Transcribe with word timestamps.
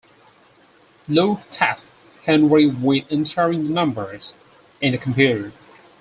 Locke 1.07 1.43
tasks 1.51 1.91
Henry 2.25 2.65
with 2.65 3.05
entering 3.11 3.65
the 3.65 3.69
numbers 3.69 4.33
in 4.81 4.93
the 4.93 4.97
computer. 4.97 5.53